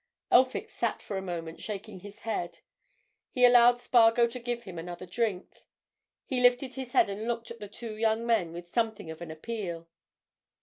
[0.31, 2.57] Elphick sat for a moment shaking his head.
[3.29, 5.63] He allowed Spargo to give him another drink;
[6.25, 9.29] he lifted his head and looked at the two young men with something of an
[9.29, 9.87] appeal.